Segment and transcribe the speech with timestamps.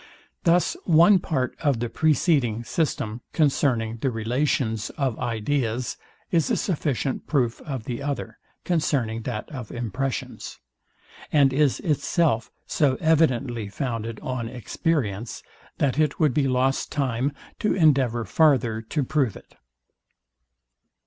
[0.45, 5.95] Thus one part of the preceding system, concerning the relations of ideas
[6.31, 10.57] is a sufficient proof of the other, concerning that of impressions;
[11.31, 15.43] and is itself so evidently founded on experience,
[15.77, 19.53] that it would be lost time to endeavour farther to prove it.